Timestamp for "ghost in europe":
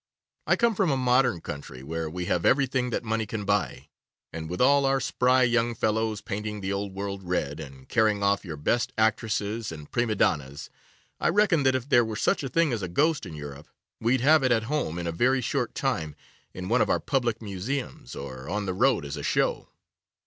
12.87-13.67